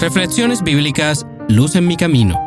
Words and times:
Reflexiones 0.00 0.62
bíblicas 0.62 1.26
Luz 1.48 1.74
en 1.74 1.88
mi 1.88 1.96
camino. 1.96 2.38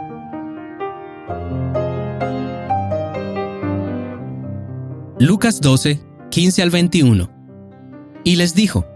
Lucas 5.19 5.59
12, 5.59 5.99
15 6.29 6.61
al 6.61 6.69
21. 6.69 7.29
Y 8.23 8.37
les 8.37 8.55
dijo, 8.55 8.87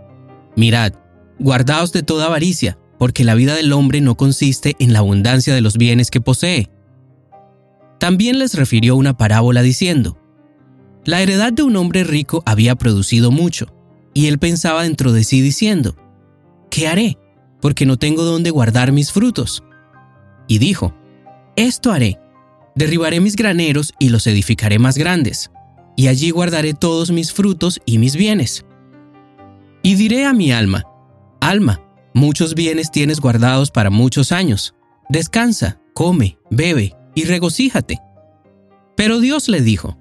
Mirad, 0.56 0.94
guardaos 1.38 1.92
de 1.92 2.02
toda 2.02 2.28
avaricia, 2.28 2.78
porque 2.98 3.26
la 3.26 3.36
vida 3.36 3.56
del 3.56 3.74
hombre 3.74 4.00
no 4.00 4.16
consiste 4.16 4.78
en 4.80 4.94
la 4.94 5.00
abundancia 5.00 5.54
de 5.54 5.60
los 5.60 5.76
bienes 5.76 6.10
que 6.10 6.22
posee. 6.22 6.70
También 8.00 8.40
les 8.40 8.54
refirió 8.54 8.96
una 8.96 9.18
parábola 9.18 9.64
diciendo, 9.64 10.18
La 11.04 11.22
heredad 11.22 11.52
de 11.52 11.64
un 11.64 11.76
hombre 11.76 12.06
rico 12.06 12.42
había 12.46 12.76
producido 12.76 13.32
mucho, 13.32 13.68
y 14.14 14.28
él 14.28 14.40
pensaba 14.40 14.84
dentro 14.84 15.12
de 15.12 15.26
sí 15.26 15.42
diciendo, 15.42 15.98
¿Qué 16.76 16.90
haré? 16.90 17.18
porque 17.66 17.88
no 17.88 17.98
tengo 17.98 18.24
dónde 18.24 18.52
guardar 18.52 18.92
mis 18.92 19.12
frutos. 19.12 19.64
Y 20.48 20.60
dijo, 20.60 20.94
Esto 21.56 21.92
haré, 21.92 22.20
derribaré 22.76 23.20
mis 23.22 23.36
graneros 23.36 23.94
y 23.98 24.10
los 24.10 24.28
edificaré 24.28 24.78
más 24.78 24.98
grandes, 24.98 25.50
y 25.96 26.10
allí 26.10 26.30
guardaré 26.30 26.76
todos 26.76 27.10
mis 27.10 27.34
frutos 27.34 27.80
y 27.86 27.98
mis 27.98 28.16
bienes. 28.16 28.66
Y 29.82 29.96
diré 29.96 30.26
a 30.26 30.34
mi 30.34 30.52
alma, 30.52 30.84
Alma, 31.42 31.82
muchos 32.14 32.54
bienes 32.54 32.92
tienes 32.92 33.20
guardados 33.20 33.72
para 33.72 33.90
muchos 33.90 34.32
años, 34.32 34.76
descansa, 35.10 35.80
come, 35.96 36.38
bebe 36.52 36.96
y 37.16 37.24
regocíjate. 37.24 38.00
Pero 38.96 39.20
Dios 39.20 39.50
le 39.50 39.62
dijo, 39.62 39.98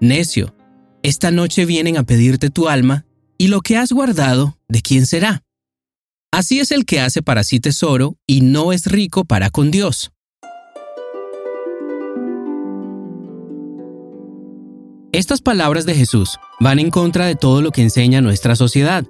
Necio, 0.00 0.54
esta 1.02 1.30
noche 1.30 1.64
vienen 1.64 1.96
a 1.96 2.02
pedirte 2.02 2.50
tu 2.50 2.68
alma, 2.68 3.06
y 3.38 3.48
lo 3.48 3.62
que 3.62 3.78
has 3.78 3.90
guardado, 3.90 4.58
¿de 4.68 4.82
quién 4.82 5.06
será? 5.06 5.44
Así 6.32 6.60
es 6.60 6.70
el 6.70 6.84
que 6.84 7.00
hace 7.00 7.22
para 7.22 7.42
sí 7.42 7.58
tesoro 7.58 8.16
y 8.24 8.40
no 8.40 8.72
es 8.72 8.86
rico 8.86 9.24
para 9.24 9.50
con 9.50 9.72
Dios. 9.72 10.12
Estas 15.12 15.40
palabras 15.40 15.86
de 15.86 15.94
Jesús 15.96 16.38
van 16.60 16.78
en 16.78 16.90
contra 16.90 17.26
de 17.26 17.34
todo 17.34 17.62
lo 17.62 17.72
que 17.72 17.82
enseña 17.82 18.20
nuestra 18.20 18.54
sociedad, 18.54 19.04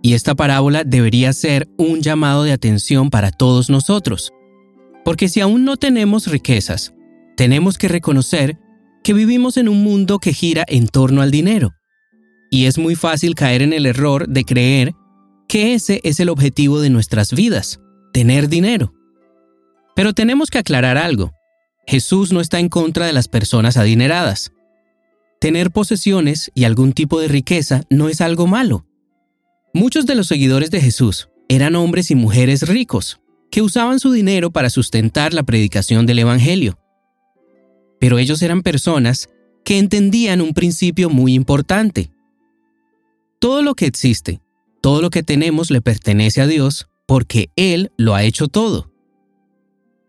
y 0.00 0.14
esta 0.14 0.36
parábola 0.36 0.84
debería 0.84 1.32
ser 1.32 1.68
un 1.76 2.02
llamado 2.02 2.44
de 2.44 2.52
atención 2.52 3.10
para 3.10 3.32
todos 3.32 3.68
nosotros, 3.68 4.30
porque 5.04 5.28
si 5.28 5.40
aún 5.40 5.64
no 5.64 5.76
tenemos 5.76 6.28
riquezas, 6.28 6.94
tenemos 7.36 7.78
que 7.78 7.88
reconocer 7.88 8.60
que 9.02 9.12
vivimos 9.12 9.56
en 9.56 9.68
un 9.68 9.82
mundo 9.82 10.20
que 10.20 10.32
gira 10.32 10.64
en 10.68 10.86
torno 10.86 11.20
al 11.20 11.32
dinero, 11.32 11.72
y 12.48 12.66
es 12.66 12.78
muy 12.78 12.94
fácil 12.94 13.34
caer 13.34 13.60
en 13.62 13.72
el 13.72 13.86
error 13.86 14.28
de 14.28 14.44
creer 14.44 14.94
que 15.48 15.74
ese 15.74 16.00
es 16.04 16.20
el 16.20 16.28
objetivo 16.28 16.80
de 16.80 16.90
nuestras 16.90 17.32
vidas, 17.32 17.80
tener 18.12 18.48
dinero. 18.48 18.94
Pero 19.94 20.12
tenemos 20.12 20.50
que 20.50 20.58
aclarar 20.58 20.98
algo. 20.98 21.32
Jesús 21.86 22.32
no 22.32 22.40
está 22.40 22.58
en 22.58 22.68
contra 22.68 23.06
de 23.06 23.12
las 23.12 23.28
personas 23.28 23.76
adineradas. 23.76 24.52
Tener 25.40 25.70
posesiones 25.70 26.50
y 26.54 26.64
algún 26.64 26.92
tipo 26.92 27.20
de 27.20 27.28
riqueza 27.28 27.82
no 27.90 28.08
es 28.08 28.20
algo 28.20 28.46
malo. 28.46 28.86
Muchos 29.72 30.06
de 30.06 30.14
los 30.14 30.28
seguidores 30.28 30.70
de 30.70 30.80
Jesús 30.80 31.28
eran 31.48 31.74
hombres 31.74 32.10
y 32.10 32.14
mujeres 32.14 32.66
ricos, 32.66 33.20
que 33.50 33.62
usaban 33.62 34.00
su 34.00 34.10
dinero 34.10 34.50
para 34.50 34.70
sustentar 34.70 35.34
la 35.34 35.42
predicación 35.42 36.06
del 36.06 36.20
Evangelio. 36.20 36.78
Pero 38.00 38.18
ellos 38.18 38.42
eran 38.42 38.62
personas 38.62 39.28
que 39.64 39.78
entendían 39.78 40.40
un 40.40 40.54
principio 40.54 41.10
muy 41.10 41.34
importante. 41.34 42.10
Todo 43.38 43.62
lo 43.62 43.74
que 43.74 43.86
existe, 43.86 44.40
todo 44.84 45.00
lo 45.00 45.08
que 45.08 45.22
tenemos 45.22 45.70
le 45.70 45.80
pertenece 45.80 46.42
a 46.42 46.46
Dios 46.46 46.88
porque 47.06 47.48
Él 47.56 47.90
lo 47.96 48.14
ha 48.14 48.22
hecho 48.22 48.48
todo. 48.48 48.92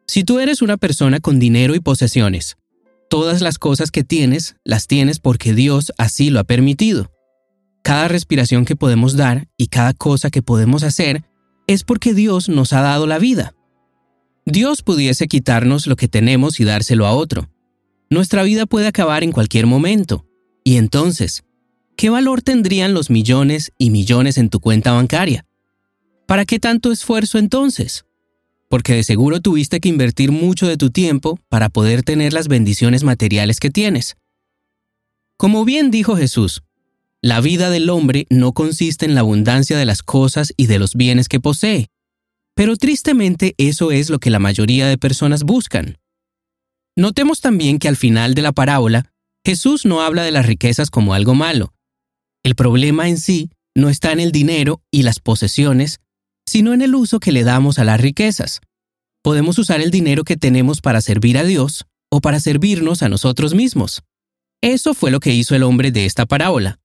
Si 0.06 0.26
tú 0.26 0.40
eres 0.40 0.62
una 0.62 0.76
persona 0.76 1.22
con 1.22 1.40
dinero 1.40 1.76
y 1.76 1.80
posesiones, 1.80 2.58
todas 3.10 3.40
las 3.40 3.58
cosas 3.58 3.90
que 3.90 4.04
tienes 4.04 4.58
las 4.66 4.88
tienes 4.88 5.20
porque 5.20 5.54
Dios 5.54 5.94
así 5.98 6.30
lo 6.30 6.42
ha 6.42 6.44
permitido. 6.44 7.10
Cada 7.84 8.10
respiración 8.10 8.66
que 8.66 8.76
podemos 8.76 9.16
dar 9.16 9.48
y 9.56 9.68
cada 9.68 9.94
cosa 9.94 10.30
que 10.30 10.42
podemos 10.42 10.84
hacer 10.84 11.24
es 11.68 11.86
porque 11.86 12.14
Dios 12.14 12.50
nos 12.50 12.74
ha 12.74 12.82
dado 12.82 13.08
la 13.08 13.18
vida. 13.18 13.56
Dios 14.46 14.82
pudiese 14.82 15.30
quitarnos 15.30 15.88
lo 15.88 15.96
que 15.96 16.10
tenemos 16.10 16.60
y 16.60 16.66
dárselo 16.66 17.06
a 17.06 17.14
otro. 17.14 17.50
Nuestra 18.10 18.44
vida 18.44 18.66
puede 18.66 18.88
acabar 18.88 19.24
en 19.24 19.32
cualquier 19.32 19.68
momento, 19.68 20.26
y 20.66 20.76
entonces, 20.76 21.46
¿qué 21.96 22.10
valor 22.10 22.42
tendrían 22.42 22.94
los 22.94 23.10
millones 23.10 23.72
y 23.78 23.90
millones 23.90 24.38
en 24.38 24.50
tu 24.50 24.60
cuenta 24.60 24.92
bancaria? 24.92 25.46
¿Para 26.26 26.46
qué 26.46 26.60
tanto 26.60 26.92
esfuerzo 26.92 27.38
entonces? 27.38 28.06
Porque 28.70 28.94
de 28.94 29.04
seguro 29.04 29.42
tuviste 29.42 29.80
que 29.80 29.90
invertir 29.90 30.32
mucho 30.32 30.68
de 30.68 30.78
tu 30.78 30.90
tiempo 30.90 31.40
para 31.50 31.70
poder 31.70 32.04
tener 32.04 32.34
las 32.34 32.48
bendiciones 32.48 33.04
materiales 33.04 33.60
que 33.60 33.70
tienes. 33.70 34.16
Como 35.38 35.66
bien 35.66 35.92
dijo 35.92 36.16
Jesús, 36.16 36.64
la 37.22 37.42
vida 37.42 37.70
del 37.70 37.90
hombre 37.90 38.26
no 38.30 38.54
consiste 38.54 39.06
en 39.06 39.16
la 39.16 39.22
abundancia 39.22 39.78
de 39.78 39.86
las 39.86 40.04
cosas 40.04 40.54
y 40.58 40.68
de 40.68 40.80
los 40.80 40.96
bienes 40.96 41.28
que 41.28 41.40
posee, 41.40 41.90
pero 42.56 42.76
tristemente 42.78 43.54
eso 43.58 43.92
es 43.92 44.10
lo 44.10 44.20
que 44.20 44.30
la 44.30 44.40
mayoría 44.40 44.88
de 44.88 44.98
personas 44.98 45.44
buscan. 45.44 45.98
Notemos 46.96 47.42
también 47.42 47.80
que 47.80 47.88
al 47.88 47.98
final 47.98 48.34
de 48.34 48.42
la 48.42 48.54
parábola, 48.54 49.12
Jesús 49.44 49.86
no 49.86 50.02
habla 50.02 50.24
de 50.24 50.32
las 50.32 50.46
riquezas 50.46 50.90
como 50.90 51.14
algo 51.14 51.36
malo, 51.36 51.75
el 52.46 52.54
problema 52.54 53.10
en 53.10 53.18
sí 53.18 53.50
no 53.76 53.90
está 53.90 54.12
en 54.12 54.20
el 54.20 54.32
dinero 54.32 54.84
y 54.92 55.02
las 55.02 55.20
posesiones, 55.20 56.00
sino 56.48 56.76
en 56.76 56.84
el 56.84 56.94
uso 56.94 57.20
que 57.20 57.32
le 57.32 57.44
damos 57.44 57.80
a 57.80 57.84
las 57.84 58.00
riquezas. 58.00 58.62
Podemos 59.24 59.58
usar 59.58 59.82
el 59.82 59.90
dinero 59.90 60.24
que 60.24 60.38
tenemos 60.38 60.80
para 60.80 61.02
servir 61.02 61.40
a 61.40 61.44
Dios 61.44 61.88
o 62.12 62.22
para 62.22 62.40
servirnos 62.40 63.02
a 63.02 63.10
nosotros 63.10 63.56
mismos. 63.56 64.04
Eso 64.62 64.94
fue 64.94 65.10
lo 65.10 65.20
que 65.20 65.34
hizo 65.34 65.56
el 65.56 65.64
hombre 65.64 65.90
de 65.92 66.06
esta 66.06 66.28
parábola. 66.28 66.80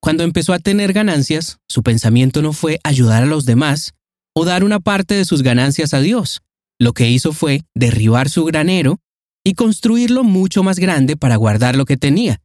Cuando 0.00 0.24
empezó 0.24 0.54
a 0.54 0.58
tener 0.58 0.94
ganancias, 0.94 1.58
su 1.68 1.82
pensamiento 1.82 2.40
no 2.40 2.54
fue 2.54 2.80
ayudar 2.82 3.24
a 3.24 3.26
los 3.26 3.44
demás 3.44 3.92
o 4.34 4.46
dar 4.46 4.64
una 4.64 4.80
parte 4.80 5.14
de 5.14 5.26
sus 5.26 5.42
ganancias 5.42 5.92
a 5.92 6.00
Dios. 6.00 6.40
Lo 6.80 6.94
que 6.94 7.10
hizo 7.10 7.34
fue 7.34 7.60
derribar 7.74 8.30
su 8.30 8.46
granero 8.46 9.00
y 9.44 9.52
construirlo 9.52 10.24
mucho 10.24 10.62
más 10.62 10.78
grande 10.78 11.18
para 11.18 11.36
guardar 11.36 11.76
lo 11.76 11.84
que 11.84 11.98
tenía. 11.98 12.40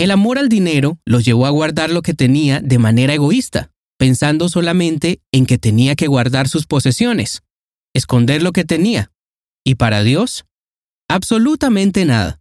El 0.00 0.12
amor 0.12 0.38
al 0.38 0.48
dinero 0.48 0.98
los 1.04 1.26
llevó 1.26 1.44
a 1.44 1.50
guardar 1.50 1.90
lo 1.90 2.00
que 2.00 2.14
tenía 2.14 2.60
de 2.60 2.78
manera 2.78 3.12
egoísta, 3.12 3.70
pensando 3.98 4.48
solamente 4.48 5.20
en 5.30 5.44
que 5.44 5.58
tenía 5.58 5.94
que 5.94 6.06
guardar 6.06 6.48
sus 6.48 6.64
posesiones, 6.66 7.42
esconder 7.94 8.42
lo 8.42 8.52
que 8.52 8.64
tenía. 8.64 9.12
¿Y 9.62 9.74
para 9.74 10.02
Dios? 10.02 10.46
Absolutamente 11.06 12.06
nada. 12.06 12.40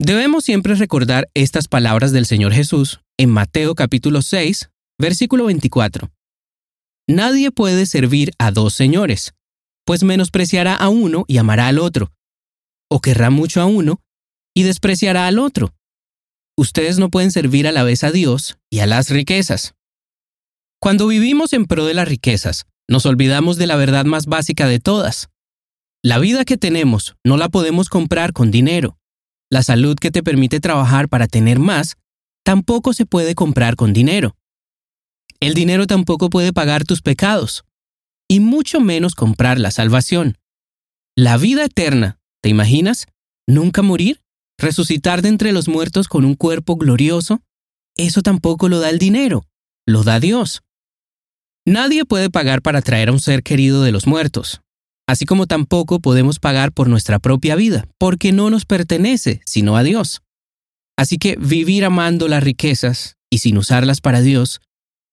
Debemos 0.00 0.42
siempre 0.42 0.74
recordar 0.74 1.30
estas 1.34 1.68
palabras 1.68 2.10
del 2.10 2.26
Señor 2.26 2.52
Jesús 2.52 3.00
en 3.16 3.30
Mateo 3.30 3.76
capítulo 3.76 4.20
6, 4.20 4.68
versículo 4.98 5.44
24. 5.44 6.10
Nadie 7.06 7.52
puede 7.52 7.86
servir 7.86 8.32
a 8.40 8.50
dos 8.50 8.74
señores, 8.74 9.34
pues 9.84 10.02
menospreciará 10.02 10.74
a 10.74 10.88
uno 10.88 11.26
y 11.28 11.36
amará 11.36 11.68
al 11.68 11.78
otro, 11.78 12.10
o 12.90 13.00
querrá 13.00 13.30
mucho 13.30 13.60
a 13.60 13.66
uno 13.66 14.02
y 14.52 14.64
despreciará 14.64 15.28
al 15.28 15.38
otro 15.38 15.72
ustedes 16.56 16.98
no 16.98 17.10
pueden 17.10 17.30
servir 17.30 17.66
a 17.66 17.72
la 17.72 17.82
vez 17.82 18.04
a 18.04 18.10
Dios 18.10 18.58
y 18.70 18.80
a 18.80 18.86
las 18.86 19.10
riquezas. 19.10 19.74
Cuando 20.80 21.06
vivimos 21.06 21.52
en 21.52 21.66
pro 21.66 21.84
de 21.84 21.94
las 21.94 22.08
riquezas, 22.08 22.66
nos 22.88 23.06
olvidamos 23.06 23.56
de 23.56 23.66
la 23.66 23.76
verdad 23.76 24.04
más 24.04 24.26
básica 24.26 24.66
de 24.66 24.78
todas. 24.78 25.28
La 26.02 26.18
vida 26.18 26.44
que 26.44 26.56
tenemos 26.56 27.16
no 27.24 27.36
la 27.36 27.48
podemos 27.48 27.88
comprar 27.88 28.32
con 28.32 28.50
dinero. 28.50 28.98
La 29.50 29.62
salud 29.62 29.96
que 29.96 30.10
te 30.10 30.22
permite 30.22 30.60
trabajar 30.60 31.08
para 31.08 31.26
tener 31.26 31.58
más 31.58 31.96
tampoco 32.44 32.92
se 32.92 33.06
puede 33.06 33.34
comprar 33.34 33.76
con 33.76 33.92
dinero. 33.92 34.36
El 35.40 35.54
dinero 35.54 35.86
tampoco 35.86 36.30
puede 36.30 36.52
pagar 36.52 36.84
tus 36.84 37.02
pecados, 37.02 37.64
y 38.28 38.40
mucho 38.40 38.80
menos 38.80 39.14
comprar 39.14 39.58
la 39.58 39.70
salvación. 39.70 40.38
La 41.16 41.36
vida 41.36 41.64
eterna, 41.64 42.18
¿te 42.42 42.48
imaginas? 42.48 43.06
¿Nunca 43.46 43.82
morir? 43.82 44.20
Resucitar 44.58 45.22
de 45.22 45.28
entre 45.28 45.52
los 45.52 45.68
muertos 45.68 46.08
con 46.08 46.24
un 46.24 46.34
cuerpo 46.34 46.76
glorioso, 46.76 47.42
eso 47.96 48.22
tampoco 48.22 48.68
lo 48.68 48.80
da 48.80 48.90
el 48.90 48.98
dinero, 48.98 49.46
lo 49.86 50.02
da 50.02 50.20
Dios. 50.20 50.62
Nadie 51.66 52.04
puede 52.04 52.30
pagar 52.30 52.62
para 52.62 52.82
traer 52.82 53.08
a 53.08 53.12
un 53.12 53.20
ser 53.20 53.42
querido 53.42 53.82
de 53.82 53.92
los 53.92 54.06
muertos, 54.06 54.60
así 55.08 55.24
como 55.24 55.46
tampoco 55.46 56.00
podemos 56.00 56.38
pagar 56.38 56.72
por 56.72 56.88
nuestra 56.88 57.18
propia 57.18 57.56
vida, 57.56 57.88
porque 57.98 58.32
no 58.32 58.50
nos 58.50 58.64
pertenece, 58.64 59.40
sino 59.46 59.76
a 59.76 59.82
Dios. 59.82 60.22
Así 60.96 61.18
que 61.18 61.36
vivir 61.36 61.84
amando 61.84 62.28
las 62.28 62.42
riquezas 62.42 63.16
y 63.30 63.38
sin 63.38 63.58
usarlas 63.58 64.00
para 64.00 64.20
Dios 64.20 64.60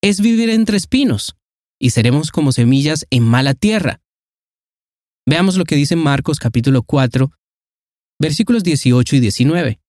es 0.01 0.22
vivir 0.22 0.50
entre 0.50 0.78
espinos, 0.78 1.36
y 1.80 1.90
seremos 1.90 2.31
como 2.31 2.51
semillas 2.51 3.06
en 3.10 3.24
mala 3.24 3.54
tierra. 3.54 4.00
Veamos 5.25 5.56
lo 5.56 5.63
que 5.63 5.75
dice 5.75 5.95
Marcos 5.95 6.40
capítulo 6.40 6.84
4, 6.84 7.31
versículos 8.19 8.63
18 8.63 9.15
y 9.15 9.19
19. 9.19 9.80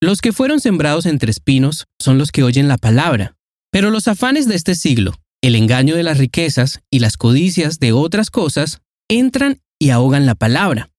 Los 0.00 0.20
que 0.20 0.32
fueron 0.32 0.60
sembrados 0.60 1.06
entre 1.06 1.30
espinos 1.30 1.86
son 1.98 2.18
los 2.18 2.30
que 2.30 2.42
oyen 2.42 2.68
la 2.68 2.78
palabra, 2.78 3.36
pero 3.70 3.90
los 3.90 4.08
afanes 4.08 4.46
de 4.46 4.54
este 4.54 4.74
siglo 4.74 5.14
el 5.42 5.54
engaño 5.54 5.94
de 5.94 6.02
las 6.02 6.18
riquezas 6.18 6.80
y 6.90 6.98
las 6.98 7.16
codicias 7.16 7.78
de 7.78 7.92
otras 7.92 8.30
cosas 8.30 8.80
entran 9.08 9.60
y 9.78 9.90
ahogan 9.90 10.26
la 10.26 10.34
palabra, 10.34 10.90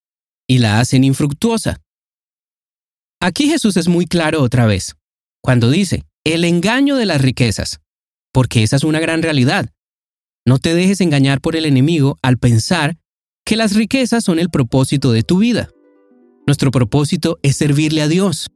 y 0.48 0.60
la 0.60 0.80
hacen 0.80 1.04
infructuosa. 1.04 1.82
Aquí 3.22 3.50
Jesús 3.50 3.76
es 3.76 3.90
muy 3.90 4.06
claro 4.06 4.42
otra 4.42 4.66
vez, 4.66 4.96
cuando 5.44 5.70
dice, 5.70 6.06
el 6.24 6.46
engaño 6.46 6.96
de 6.96 7.06
las 7.06 7.22
riquezas, 7.22 7.82
porque 8.34 8.64
esa 8.64 8.78
es 8.78 8.84
una 8.84 9.00
gran 9.00 9.22
realidad. 9.22 9.70
No 10.46 10.58
te 10.58 10.74
dejes 10.74 11.02
engañar 11.02 11.42
por 11.42 11.56
el 11.58 11.66
enemigo 11.66 12.18
al 12.22 12.38
pensar 12.38 12.98
que 13.46 13.58
las 13.58 13.76
riquezas 13.76 14.24
son 14.24 14.40
el 14.40 14.50
propósito 14.50 15.12
de 15.12 15.24
tu 15.24 15.40
vida. 15.40 15.70
Nuestro 16.50 16.72
propósito 16.72 17.38
es 17.44 17.58
servirle 17.58 18.02
a 18.02 18.08
Dios. 18.08 18.50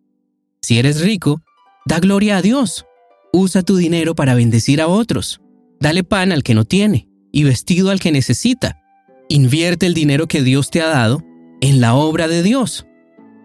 Si 0.63 0.79
eres 0.79 1.01
rico, 1.01 1.43
da 1.85 1.99
gloria 1.99 2.37
a 2.37 2.41
Dios. 2.41 2.87
Usa 3.31 3.61
tu 3.61 3.77
dinero 3.77 4.15
para 4.15 4.33
bendecir 4.33 4.81
a 4.81 4.87
otros. 4.87 5.41
Dale 5.79 6.03
pan 6.03 6.31
al 6.31 6.41
que 6.41 6.55
no 6.55 6.65
tiene 6.65 7.07
y 7.31 7.43
vestido 7.43 7.91
al 7.91 7.99
que 7.99 8.11
necesita. 8.11 8.81
Invierte 9.29 9.85
el 9.85 9.93
dinero 9.93 10.25
que 10.25 10.41
Dios 10.41 10.71
te 10.71 10.81
ha 10.81 10.87
dado 10.87 11.21
en 11.61 11.81
la 11.81 11.93
obra 11.93 12.27
de 12.27 12.41
Dios. 12.41 12.87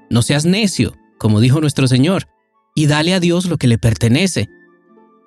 No 0.08 0.22
seas 0.22 0.46
necio, 0.46 0.94
como 1.18 1.40
dijo 1.40 1.60
nuestro 1.60 1.86
Señor, 1.86 2.26
y 2.74 2.86
dale 2.86 3.12
a 3.12 3.20
Dios 3.20 3.44
lo 3.50 3.58
que 3.58 3.68
le 3.68 3.76
pertenece. 3.76 4.48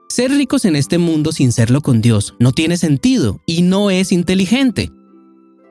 Ser 0.09 0.31
ricos 0.31 0.65
en 0.65 0.75
este 0.75 0.97
mundo 0.97 1.31
sin 1.31 1.51
serlo 1.51 1.81
con 1.81 2.01
Dios 2.01 2.33
no 2.39 2.53
tiene 2.53 2.75
sentido 2.75 3.39
y 3.45 3.61
no 3.61 3.91
es 3.91 4.11
inteligente. 4.11 4.89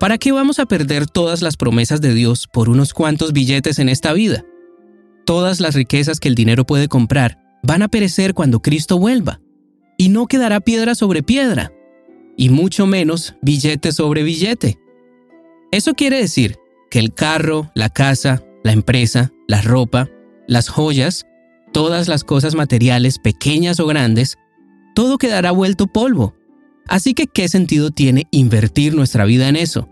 ¿Para 0.00 0.16
qué 0.16 0.32
vamos 0.32 0.58
a 0.60 0.64
perder 0.64 1.06
todas 1.06 1.42
las 1.42 1.58
promesas 1.58 2.00
de 2.00 2.14
Dios 2.14 2.48
por 2.50 2.70
unos 2.70 2.94
cuantos 2.94 3.34
billetes 3.34 3.78
en 3.78 3.90
esta 3.90 4.14
vida? 4.14 4.46
Todas 5.26 5.60
las 5.60 5.74
riquezas 5.74 6.20
que 6.20 6.28
el 6.28 6.34
dinero 6.34 6.64
puede 6.64 6.88
comprar 6.88 7.38
van 7.62 7.82
a 7.82 7.88
perecer 7.88 8.32
cuando 8.32 8.62
Cristo 8.62 8.98
vuelva, 8.98 9.42
y 9.98 10.08
no 10.08 10.26
quedará 10.26 10.60
piedra 10.60 10.94
sobre 10.94 11.22
piedra, 11.22 11.70
y 12.34 12.48
mucho 12.48 12.86
menos 12.86 13.34
billete 13.42 13.92
sobre 13.92 14.22
billete. 14.22 14.78
Eso 15.70 15.92
quiere 15.92 16.16
decir 16.16 16.56
que 16.90 16.98
el 16.98 17.12
carro, 17.12 17.70
la 17.74 17.90
casa, 17.90 18.42
la 18.64 18.72
empresa, 18.72 19.32
la 19.48 19.60
ropa, 19.60 20.08
las 20.48 20.70
joyas, 20.70 21.26
todas 21.74 22.08
las 22.08 22.24
cosas 22.24 22.54
materiales, 22.54 23.18
pequeñas 23.18 23.78
o 23.80 23.86
grandes, 23.86 24.38
todo 24.94 25.18
quedará 25.18 25.50
vuelto 25.50 25.88
polvo 25.88 26.39
Así 26.90 27.14
que, 27.14 27.28
¿qué 27.28 27.48
sentido 27.48 27.92
tiene 27.92 28.26
invertir 28.32 28.94
nuestra 28.94 29.24
vida 29.24 29.48
en 29.48 29.54
eso? 29.54 29.88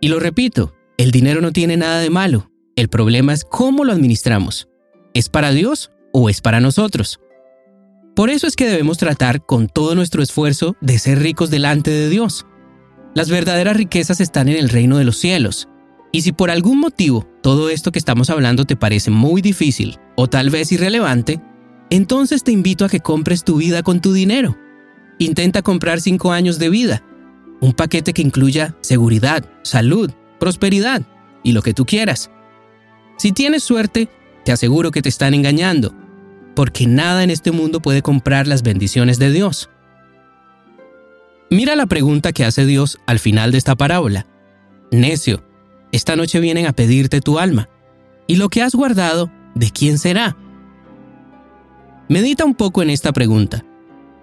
Y 0.00 0.08
lo 0.08 0.18
repito, 0.18 0.74
el 0.98 1.12
dinero 1.12 1.40
no 1.40 1.52
tiene 1.52 1.76
nada 1.76 2.00
de 2.00 2.10
malo. 2.10 2.50
El 2.74 2.88
problema 2.88 3.32
es 3.32 3.44
cómo 3.44 3.84
lo 3.84 3.92
administramos. 3.92 4.68
¿Es 5.14 5.28
para 5.28 5.52
Dios 5.52 5.92
o 6.12 6.28
es 6.28 6.40
para 6.40 6.58
nosotros? 6.58 7.20
Por 8.16 8.28
eso 8.28 8.48
es 8.48 8.56
que 8.56 8.66
debemos 8.66 8.98
tratar 8.98 9.46
con 9.46 9.68
todo 9.68 9.94
nuestro 9.94 10.20
esfuerzo 10.20 10.74
de 10.80 10.98
ser 10.98 11.20
ricos 11.20 11.48
delante 11.48 11.92
de 11.92 12.08
Dios. 12.08 12.44
Las 13.14 13.30
verdaderas 13.30 13.76
riquezas 13.76 14.20
están 14.20 14.48
en 14.48 14.56
el 14.56 14.68
reino 14.68 14.98
de 14.98 15.04
los 15.04 15.18
cielos. 15.18 15.68
Y 16.10 16.22
si 16.22 16.32
por 16.32 16.50
algún 16.50 16.80
motivo 16.80 17.24
todo 17.40 17.70
esto 17.70 17.92
que 17.92 18.00
estamos 18.00 18.30
hablando 18.30 18.64
te 18.64 18.74
parece 18.74 19.12
muy 19.12 19.42
difícil 19.42 19.98
o 20.16 20.26
tal 20.26 20.50
vez 20.50 20.72
irrelevante, 20.72 21.40
entonces 21.88 22.42
te 22.42 22.50
invito 22.50 22.84
a 22.84 22.88
que 22.88 22.98
compres 22.98 23.44
tu 23.44 23.58
vida 23.58 23.84
con 23.84 24.00
tu 24.00 24.12
dinero. 24.12 24.56
Intenta 25.18 25.62
comprar 25.62 26.00
cinco 26.00 26.32
años 26.32 26.58
de 26.58 26.68
vida, 26.68 27.02
un 27.60 27.72
paquete 27.72 28.12
que 28.12 28.22
incluya 28.22 28.76
seguridad, 28.80 29.44
salud, 29.62 30.10
prosperidad 30.38 31.02
y 31.42 31.52
lo 31.52 31.62
que 31.62 31.74
tú 31.74 31.86
quieras. 31.86 32.30
Si 33.16 33.32
tienes 33.32 33.62
suerte, 33.62 34.08
te 34.44 34.52
aseguro 34.52 34.90
que 34.90 35.02
te 35.02 35.08
están 35.08 35.32
engañando, 35.32 35.94
porque 36.54 36.86
nada 36.86 37.24
en 37.24 37.30
este 37.30 37.50
mundo 37.50 37.80
puede 37.80 38.02
comprar 38.02 38.46
las 38.46 38.62
bendiciones 38.62 39.18
de 39.18 39.30
Dios. 39.30 39.70
Mira 41.50 41.76
la 41.76 41.86
pregunta 41.86 42.32
que 42.32 42.44
hace 42.44 42.66
Dios 42.66 42.98
al 43.06 43.18
final 43.18 43.52
de 43.52 43.58
esta 43.58 43.74
parábola. 43.74 44.26
Necio, 44.90 45.42
esta 45.92 46.16
noche 46.16 46.40
vienen 46.40 46.66
a 46.66 46.72
pedirte 46.72 47.20
tu 47.20 47.38
alma, 47.38 47.68
y 48.26 48.36
lo 48.36 48.48
que 48.48 48.62
has 48.62 48.74
guardado, 48.74 49.30
¿de 49.54 49.70
quién 49.70 49.98
será? 49.98 50.36
Medita 52.08 52.44
un 52.44 52.54
poco 52.54 52.82
en 52.82 52.90
esta 52.90 53.12
pregunta. 53.12 53.64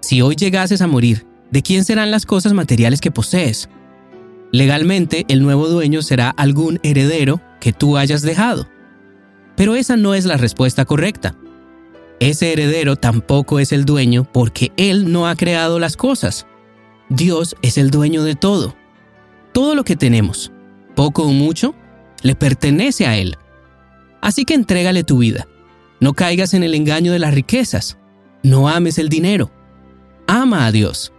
Si 0.03 0.21
hoy 0.21 0.35
llegases 0.35 0.81
a 0.81 0.87
morir, 0.87 1.25
¿de 1.49 1.61
quién 1.61 1.85
serán 1.85 2.11
las 2.11 2.25
cosas 2.25 2.51
materiales 2.51 2.99
que 2.99 3.09
posees? 3.09 3.69
Legalmente, 4.51 5.23
el 5.29 5.41
nuevo 5.41 5.69
dueño 5.69 6.01
será 6.01 6.29
algún 6.29 6.77
heredero 6.83 7.39
que 7.61 7.71
tú 7.71 7.95
hayas 7.95 8.21
dejado. 8.21 8.67
Pero 9.55 9.75
esa 9.75 9.95
no 9.95 10.13
es 10.13 10.25
la 10.25 10.35
respuesta 10.35 10.83
correcta. 10.83 11.37
Ese 12.19 12.51
heredero 12.51 12.97
tampoco 12.97 13.61
es 13.61 13.71
el 13.71 13.85
dueño 13.85 14.27
porque 14.29 14.73
él 14.75 15.09
no 15.09 15.25
ha 15.25 15.37
creado 15.37 15.79
las 15.79 15.95
cosas. 15.95 16.47
Dios 17.07 17.55
es 17.61 17.77
el 17.77 17.89
dueño 17.89 18.25
de 18.25 18.35
todo. 18.35 18.75
Todo 19.53 19.73
lo 19.73 19.85
que 19.85 19.95
tenemos, 19.95 20.51
poco 20.97 21.23
o 21.23 21.31
mucho, 21.31 21.75
le 22.23 22.35
pertenece 22.35 23.07
a 23.07 23.15
Él. 23.15 23.37
Así 24.19 24.43
que 24.43 24.53
entrégale 24.53 25.05
tu 25.05 25.19
vida. 25.19 25.47
No 26.01 26.13
caigas 26.13 26.53
en 26.53 26.63
el 26.63 26.75
engaño 26.75 27.13
de 27.13 27.19
las 27.19 27.33
riquezas. 27.33 27.97
No 28.43 28.67
ames 28.67 28.97
el 28.97 29.07
dinero 29.07 29.49
ama 30.27 30.65
a 30.65 30.71
Dios. 30.71 31.11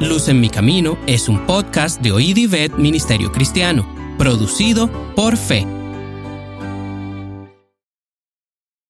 Luz 0.00 0.28
en 0.28 0.40
mi 0.40 0.48
camino 0.48 0.96
es 1.06 1.28
un 1.28 1.46
podcast 1.46 2.00
de 2.00 2.12
Oíd 2.12 2.38
Ministerio 2.78 3.30
Cristiano, 3.30 3.86
producido 4.16 4.88
por 5.14 5.36
Fe. 5.36 5.79